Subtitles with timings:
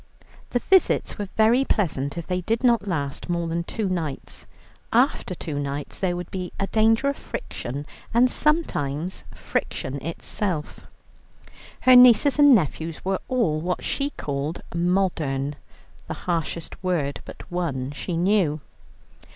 [0.49, 4.47] The visits were very pleasant, if they did not last more than two nights;
[4.91, 10.87] after two nights there would be a danger of friction, and sometimes friction itself.
[11.81, 15.55] Her nieces and nephews were all what she called "modern,"
[16.07, 18.59] the harshest word but one she knew.